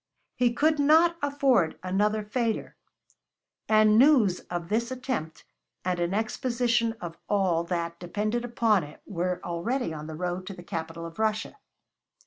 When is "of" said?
4.49-4.67, 6.93-7.19, 11.05-11.19